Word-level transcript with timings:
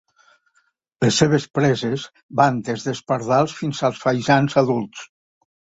Les 1.05 1.19
seves 1.23 1.45
preses 1.59 2.07
van 2.41 2.59
des 2.71 2.89
dels 2.89 3.05
pardals 3.13 3.55
fins 3.61 3.87
als 3.91 4.05
faisans 4.09 4.63
adults. 4.65 5.11